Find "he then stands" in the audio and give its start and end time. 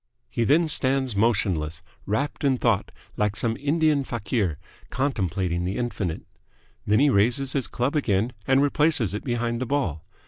0.31-1.15